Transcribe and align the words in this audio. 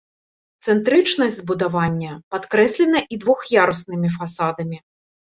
Цэнтрычнасць 0.71 1.35
збудавання 1.41 2.11
падкрэслена 2.35 2.99
і 3.15 3.19
двух'яруснымі 3.25 4.09
фасадамі. 4.17 4.77